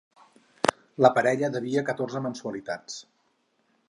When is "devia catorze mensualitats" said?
1.57-2.97